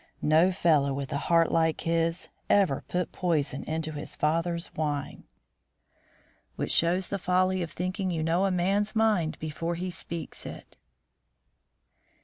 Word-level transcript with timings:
No 0.23 0.51
fellow 0.51 0.95
with 0.95 1.13
a 1.13 1.19
heart 1.29 1.51
like 1.51 1.81
his 1.81 2.27
ever 2.49 2.83
put 2.87 3.11
poison 3.11 3.63
into 3.65 3.91
his 3.91 4.15
father's 4.15 4.73
wine." 4.73 5.25
Which 6.55 6.71
shows 6.71 7.09
the 7.09 7.19
folly 7.19 7.61
of 7.61 7.69
thinking 7.69 8.09
you 8.09 8.23
know 8.23 8.45
a 8.45 8.49
man's 8.51 8.95
mind 8.95 9.37
before 9.37 9.75
he 9.75 9.91
speaks 9.91 10.43
it. 10.43 10.75